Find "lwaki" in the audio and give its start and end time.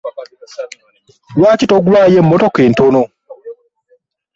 1.37-1.65